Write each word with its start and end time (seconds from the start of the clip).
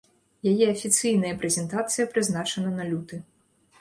Яе 0.51 0.65
афіцыйная 0.75 1.33
прэзентацыя 1.43 2.09
прызначана 2.15 2.69
на 2.79 2.83
люты. 2.93 3.21